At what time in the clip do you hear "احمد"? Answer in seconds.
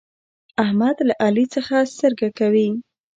0.63-0.97